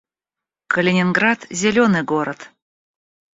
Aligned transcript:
Калининград— 0.73 1.45
зелёный 1.59 2.01
город 2.01 2.49